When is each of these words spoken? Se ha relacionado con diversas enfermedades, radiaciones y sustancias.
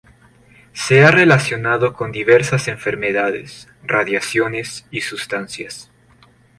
Se 0.73 1.03
ha 1.05 1.11
relacionado 1.11 1.93
con 1.93 2.11
diversas 2.11 2.67
enfermedades, 2.67 3.67
radiaciones 3.83 4.87
y 4.89 5.01
sustancias. 5.01 5.91